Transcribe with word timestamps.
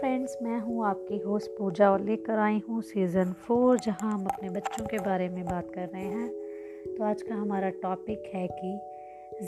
Friends 0.00 0.36
मैं 0.42 0.58
हूँ 0.60 0.86
आपकी 0.86 1.18
होस्ट 1.18 1.50
पूजा 1.50 1.90
और 1.90 2.00
लेकर 2.00 2.38
आई 2.38 2.60
हूँ 2.68 2.82
सीज़न 2.82 3.32
फोर 3.32 3.78
जहाँ 3.78 4.12
हम 4.12 4.26
अपने 4.26 4.50
बच्चों 4.50 4.84
के 4.86 4.98
बारे 4.98 5.28
में 5.28 5.44
बात 5.44 5.70
कर 5.74 5.88
रहे 5.88 6.04
हैं। 6.04 6.28
तो 6.96 7.04
आज 7.04 7.22
का 7.22 7.34
हमारा 7.34 7.68
टॉपिक 7.68 8.30
है 8.34 8.46
कि 8.52 8.78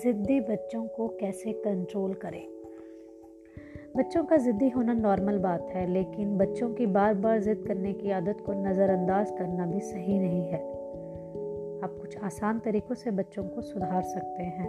ज़िद्दी 0.02 0.40
बच्चों 0.40 0.82
को 0.86 1.08
कैसे 1.08 1.52
कंट्रोल 1.52 2.14
करें। 2.14 2.46
बच्चों 3.96 4.24
का 4.24 4.36
ज़िद्दी 4.36 4.68
होना 4.68 4.92
नॉर्मल 4.92 5.38
बात 5.38 5.66
है, 5.74 5.86
लेकिन 5.92 6.36
बच्चों 6.38 6.74
की 6.74 6.86
बार 6.86 7.14
बार 7.14 7.40
ज़िद 7.40 7.64
करने 7.66 7.92
की 7.92 8.10
आदत 8.10 8.42
को 8.46 8.52
नज़रअंदाज 8.52 9.30
करना 9.30 9.66
भी 9.66 9.80
सही 9.80 10.18
नहीं 10.18 10.42
है। 10.42 10.60
आप 11.84 11.98
कुछ 12.00 12.18
आसान 12.18 12.58
तरीक़ों 12.58 12.94
से 12.94 13.10
बच्चों 13.10 13.44
को 13.44 13.60
सुधार 13.60 14.02
सकते 14.02 14.42
हैं। 14.42 14.68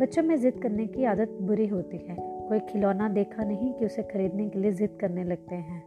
बच्चों 0.00 0.22
में 0.22 0.36
ज़िद 0.36 0.62
करने 0.62 0.86
की 0.86 1.04
आदत 1.04 1.38
बुरी 1.40 1.66
होती 1.66 1.96
है। 1.96 2.33
कोई 2.48 2.58
खिलौना 2.60 3.08
देखा 3.08 3.44
नहीं 3.44 3.72
कि 3.72 3.86
उसे 3.86 4.02
खरीदने 4.02 4.48
के 4.48 4.58
लिए 4.58 4.72
ज़िद 4.72 4.96
करने 5.00 5.24
लगते 5.24 5.54
हैं। 5.54 5.82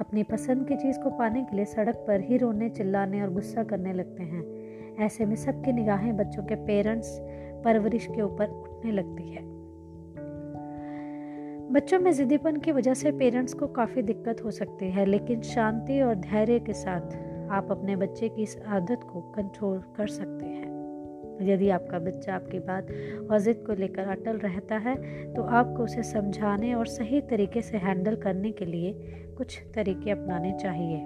अपनी 0.00 0.22
पसंद 0.22 0.66
की 0.68 0.76
चीज़ 0.76 0.98
को 1.00 1.10
पाने 1.10 1.42
के 1.44 1.56
लिए 1.56 1.64
सड़क 1.64 2.04
पर 2.08 2.20
ही 2.20 2.36
रोने, 2.36 2.68
चिल्लाने 2.68 3.22
और 3.22 3.30
गुस्सा 3.30 3.62
करने 3.62 3.92
लगते 3.92 4.22
हैं। 4.22 4.96
ऐसे 4.98 5.26
में 5.26 5.36
सबकी 5.36 5.72
निगाहें 5.72 6.16
बच्चों 6.16 6.42
के 6.42 6.54
पेरेंट्स 6.54 7.18
परवरिश 7.64 8.06
के 8.06 8.22
ऊपर 8.22 8.48
उठने 8.48 8.92
लगती 8.92 9.30
है। 9.30 9.50
बच्चों 11.72 11.98
में 12.00 12.10
ज़िद्दीपन 12.12 12.56
की 12.56 12.72
वजह 12.72 12.94
से 12.94 13.12
पेरेंट्स 13.12 13.54
को 13.54 13.66
काफ़ी 13.66 14.02
दिक्कत 14.02 14.44
हो 14.44 14.50
सकती 14.50 14.90
है, 14.90 15.06
लेकिन 15.06 15.40
शांति 15.42 16.00
और 16.00 16.14
धैर्य 16.14 16.58
के 16.58 16.72
साथ 16.72 17.16
आप 17.50 17.70
अपने 17.70 17.96
बच्चे 17.96 18.28
की 18.28 18.42
इस 18.42 18.58
आदत 18.66 19.00
को 19.12 19.20
कंट्रोल 19.36 19.78
कर 19.96 20.06
सकते 20.06 20.46
हैं। 20.46 20.71
यदि 21.42 21.68
आपका 21.70 21.98
बच्चा 21.98 22.34
आपकी 22.34 22.58
बात 22.58 22.90
और 23.30 23.38
ज़िद 23.38 23.62
को 23.66 23.72
लेकर 23.72 24.08
अटल 24.08 24.38
रहता 24.38 24.76
है 24.76 24.94
तो 25.34 25.42
आपको 25.42 25.84
उसे 25.84 26.02
समझाने 26.02 26.74
और 26.74 26.86
सही 26.86 27.20
तरीके 27.20 27.62
से 27.62 27.78
हैंडल 27.78 28.16
करने 28.16 28.52
के 28.52 28.64
लिए 28.64 28.92
कुछ 29.38 29.58
तरीके 29.74 30.10
अपनाने 30.10 30.52
चाहिए। 30.52 31.00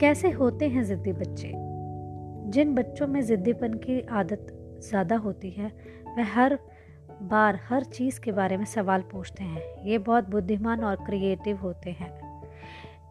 कैसे 0.00 0.30
होते 0.30 0.68
हैं 0.68 0.82
ज़िद्दी 0.82 1.12
बच्चे? 1.12 1.52
जिन 2.50 2.74
बच्चों 2.74 3.06
में 3.06 3.20
ज़िद्दीपन 3.20 3.74
की 3.74 4.00
आदत 4.00 4.46
ज़्यादा 4.88 5.16
होती 5.16 5.50
है, 5.50 5.72
वह 6.18 6.32
हर 6.34 6.58
बार 7.22 7.58
हर 7.68 7.84
चीज़ 7.84 8.20
के 8.20 8.32
बारे 8.32 8.56
में 8.56 8.64
सवाल 8.64 9.02
पूछते 9.02 9.44
हैं। 9.44 9.62
ये 9.84 9.98
बहुत 9.98 10.28
बुद्धिमान 10.30 10.84
और 10.84 10.96
क्रिएटिव 10.96 11.56
होते 11.56 11.90
हैं। 11.90 12.23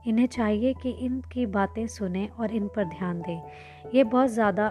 इन्हें 0.05 0.27
चाहिए 0.27 0.73
कि 0.73 0.89
इनकी 1.01 1.45
बातें 1.45 1.85
सुने 1.87 2.27
और 2.39 2.51
इन 2.51 2.67
पर 2.67 2.85
ध्यान 2.89 3.21
दें। 3.21 3.41
ये 3.95 4.03
बहुत 4.03 4.29
ज़्यादा 4.29 4.65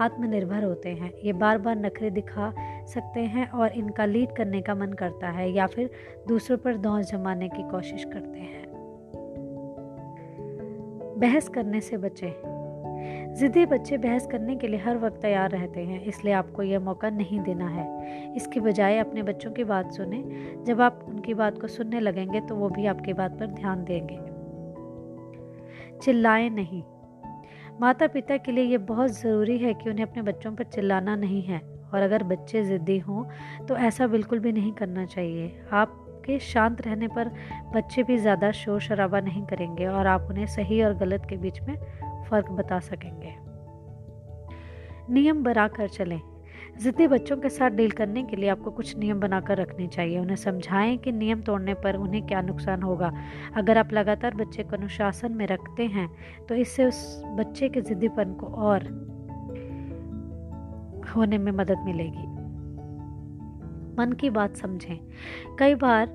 आत्मनिर्भर 0.00 0.64
होते 0.64 0.88
हैं। 0.90 1.12
ये 1.24 1.32
बार 1.32 1.58
बार 1.58 1.76
नखरे 1.76 2.10
दिखा 2.10 2.52
सकते 2.86 3.20
हैं 3.26 3.48
और 3.50 3.72
इनका 3.72 4.04
लीड 4.04 4.34
करने 4.36 4.60
का 4.62 4.74
मन 4.74 4.92
करता 4.92 5.30
है 5.30 5.50
या 5.52 5.66
फिर 5.66 5.90
दूसरों 6.28 6.58
पर 6.58 6.76
दौड़ 6.78 7.02
जमाने 7.02 7.48
की 7.48 7.62
कोशिश 7.70 8.04
करते 8.04 8.38
हैं। 8.38 8.64
बहस 11.20 11.48
करने 11.48 11.80
से 11.80 11.96
बचें। 11.96 12.54
ज़िद्दी 13.34 13.64
बच्चे 13.66 13.96
बहस 13.98 14.26
करने 14.26 14.54
के 14.56 14.68
लिए 14.68 14.80
हर 14.80 14.98
वक्त 14.98 15.20
तैयार 15.22 15.50
रहते 15.50 15.80
हैं, 15.80 16.00
इसलिए 16.02 16.34
आपको 16.34 16.62
यह 16.62 16.80
मौका 16.80 17.10
नहीं 17.10 17.40
देना 17.40 17.68
है। 17.68 18.34
इसके 18.36 18.60
बजाय 18.60 18.98
अपने 18.98 19.22
बच्चों 19.22 19.50
की 19.50 19.64
बात 19.64 19.92
सुने। 19.92 20.22
जब 20.66 20.80
आप 20.80 21.04
उनकी 21.08 21.34
बात 21.34 21.60
को 21.60 21.66
सुनने 21.68 22.00
लगेंगे 22.00 22.40
तो 22.40 22.54
वो 22.54 22.68
भी 22.68 22.86
आपकी 22.86 23.12
बात 23.12 23.38
पर 23.38 23.46
ध्यान 23.46 23.84
देंगे। 23.84 24.18
चिल्लाएँ 26.02 26.50
नहीं। 26.50 26.82
माता 27.80 28.06
पिता 28.06 28.36
के 28.36 28.52
लिए 28.52 28.64
ये 28.64 28.78
बहुत 28.78 29.10
ज़रूरी 29.10 29.56
है 29.58 29.72
कि 29.74 29.90
उन्हें 29.90 30.04
अपने 30.06 30.22
बच्चों 30.22 30.52
पर 30.52 30.64
चिल्लाना 30.64 31.16
नहीं 31.16 31.42
है। 31.42 31.60
और 31.86 32.02
अगर 32.02 32.22
बच्चे 32.22 32.62
ज़िद्दी 32.64 32.98
हों 32.98 33.24
तो 33.66 33.76
ऐसा 33.78 34.06
बिल्कुल 34.06 34.38
भी 34.38 34.52
नहीं 34.52 34.72
करना 34.72 35.04
चाहिए। 35.06 35.66
आपके 35.72 36.38
शांत 36.38 36.80
रहने 36.80 37.08
पर 37.08 37.28
बच्चे 37.74 38.02
भी 38.02 38.16
ज़्यादा 38.18 38.50
शोर 38.52 38.80
शराबा 38.80 39.20
नहीं 39.20 39.44
करेंगे 39.46 39.86
और 39.86 40.06
आप 40.06 40.26
उन्हें 40.30 40.46
सही 40.46 40.82
और 40.82 40.94
गलत 40.94 41.26
के 41.30 41.36
बीच 41.36 41.60
में 41.60 41.76
फ़र्क 42.30 42.50
बता 42.50 42.78
सकेंगे। 42.80 43.34
नियम 45.12 45.42
बना 45.42 45.68
कर 45.68 45.88
चलें। 45.88 46.20
ज़िद्दी 46.76 47.06
बच्चों 47.06 47.36
के 47.36 47.48
साथ 47.48 47.70
डील 47.70 47.90
करने 47.90 48.22
के 48.22 48.36
लिए 48.36 48.48
आपको 48.48 48.70
कुछ 48.70 48.96
नियम 48.98 49.20
बनाकर 49.20 49.56
रखने 49.58 49.86
चाहिए। 49.86 50.18
उन्हें 50.18 50.36
समझाएँ 50.36 50.96
कि 50.96 51.12
नियम 51.12 51.40
तोड़ने 51.42 51.74
पर 51.74 51.96
उन्हें 51.96 52.26
क्या 52.26 52.40
नुकसान 52.42 52.82
होगा। 52.82 53.12
अगर 53.56 53.78
आप 53.78 53.92
लगातार 53.92 54.34
बच्चे 54.34 54.62
को 54.62 54.76
अनुशासन 54.76 55.32
में 55.32 55.46
रखते 55.46 55.84
हैं 55.86 56.08
तो 56.46 56.54
इससे 56.54 56.84
उस 56.84 57.22
बच्चे 57.26 57.68
के 57.68 57.80
ज़िद्दीपन 57.80 58.34
को 58.34 58.46
और 58.46 58.84
होने 61.16 61.38
में 61.38 61.52
मदद 61.52 61.84
मिलेगी। 61.84 62.26
मन 63.98 64.12
की 64.12 64.30
बात 64.30 64.56
समझें। 64.56 64.98
कई 65.58 65.74
बार 65.74 66.06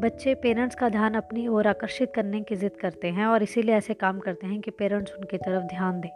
बच्चे 0.00 0.34
पेरेंट्स 0.34 0.76
का 0.76 0.88
ध्यान 0.88 1.14
अपनी 1.14 1.46
ओर 1.48 1.66
आकर्षित 1.66 2.12
करने 2.14 2.40
की 2.40 2.56
ज़िद 2.56 2.76
करते 2.80 3.10
हैं 3.10 3.26
और 3.26 3.42
इसीलिए 3.42 3.74
ऐसे 3.74 3.94
काम 3.94 4.18
करते 4.18 4.46
हैं 4.46 4.60
कि 4.60 4.70
पेरेंट्स 4.70 5.12
उनकी 5.12 5.38
तरफ़ 5.38 5.64
ध्यान 5.64 6.00
दें। 6.00 6.10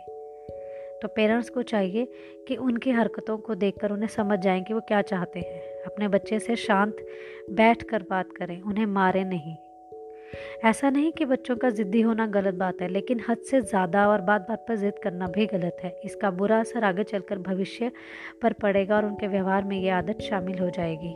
तो 1.03 1.09
पेरेंट्स 1.09 1.51
को 1.51 1.63
चाहिए 1.63 2.09
कि 2.49 2.57
उनकी 2.57 2.91
हरकतों 2.91 3.37
को 3.39 3.55
देखकर 3.55 3.91
उन्हें 3.91 4.09
समझ 4.09 4.39
जाएँ 4.39 4.63
कि 4.63 4.75
वो 4.75 4.81
क्या 4.81 5.03
चाहते 5.03 5.41
हैं। 5.41 5.61
अपने 5.85 6.09
बच्चे 6.09 6.39
से 6.39 6.57
शांत 6.57 7.07
बैठ 7.51 7.83
कर 7.83 8.03
बात 8.11 8.33
करें, 8.33 8.61
उन्हें 8.61 8.87
मारें 8.87 9.25
नहीं। 9.25 9.57
ऐसा 10.65 10.91
नहीं 10.91 11.13
कि 11.13 11.25
बच्चों 11.25 11.57
का 11.57 11.71
ज़िद्दी 11.71 12.01
होना 12.01 12.27
गलत 12.27 12.55
बात 12.55 12.81
है, 12.83 12.89
लेकिन 12.89 13.21
हद 13.29 13.39
से 13.39 13.61
ज़्यादा 13.61 14.09
और 14.09 14.21
बात 14.21 14.47
बात 14.49 14.65
पर 14.69 14.77
ज़िद 14.77 14.95
करना 15.03 15.27
भी 15.27 15.47
गलत 15.47 15.77
है। 15.85 15.91
इसका 16.05 16.31
बुरा 16.31 16.61
असर 16.61 16.85
आगे 16.85 17.05
चलकर 17.05 17.39
भविष्य 17.39 17.91
पर 18.43 18.53
पड़ेगा 18.53 18.97
और 18.97 19.05
उनके 19.05 19.27
व्यवहार 19.27 19.65
में 19.65 19.77
ये 19.81 19.91
आदत 19.91 20.21
शामिल 20.21 20.59
हो 20.59 20.71
जाएगी। 20.71 21.15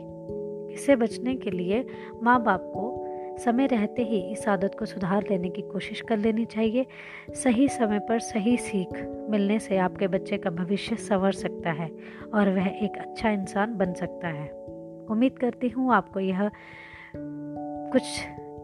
इससे 0.73 0.95
बचने 0.95 1.35
के 1.35 1.51
लिए 1.51 1.85
माँ 2.23 2.43
बाप 2.43 2.61
को 2.73 2.92
समय 3.37 3.67
रहते 3.67 4.03
ही 4.03 4.19
इस 4.31 4.47
आदत 4.47 4.75
को 4.79 4.85
सुधार 4.85 5.23
लेने 5.29 5.49
की 5.49 5.61
कोशिश 5.61 6.01
कर 6.01 6.17
लेनी 6.17 6.45
चाहिए। 6.45 6.85
सही 7.33 7.67
समय 7.67 7.99
पर 7.99 8.19
सही 8.19 8.57
सीख 8.57 8.89
मिलने 9.29 9.59
से 9.59 9.77
आपके 9.77 10.07
बच्चे 10.07 10.37
का 10.37 10.49
भविष्य 10.49 10.95
संवर 10.95 11.31
सकता 11.31 11.71
है 11.71 11.89
और 12.33 12.49
वह 12.49 12.67
एक 12.67 12.97
अच्छा 12.97 13.29
इंसान 13.29 13.73
बन 13.77 13.93
सकता 13.93 14.27
है। 14.27 14.47
उम्मीद 15.09 15.39
करती 15.39 15.69
हूँ 15.69 15.93
आपको 15.93 16.19
यह 16.19 16.49
कुछ 17.15 18.03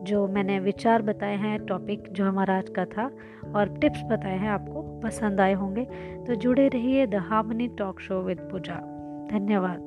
जो 0.03 0.27
मैंने 0.27 0.59
विचार 0.59 1.01
बताए 1.01 1.35
हैं 1.35 1.65
टॉपिक 1.65 2.07
जो 2.11 2.25
हमारा 2.25 2.57
आज 2.57 2.69
का 2.69 2.85
था 2.85 3.11
और 3.55 3.77
टिप्स 3.79 4.03
बताए 4.03 4.37
हैं 4.37 4.49
आपको 4.49 4.81
पसंद 4.99 5.41
आए 5.41 5.53
होंगे 5.53 5.85
तो 6.27 6.35
जुड़े 6.35 6.67
रहिए 6.67 7.07
the 7.07 7.15
harmony 7.15 7.67
talk 7.67 7.99
show 7.99 8.21
with 8.21 8.37
Pooja 8.37 8.79
धन्यवाद। 9.31 9.79